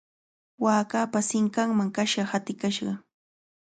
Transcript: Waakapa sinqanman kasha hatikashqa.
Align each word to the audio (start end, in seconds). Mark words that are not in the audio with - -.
Waakapa 0.63 1.19
sinqanman 1.29 1.89
kasha 1.97 2.21
hatikashqa. 2.31 2.93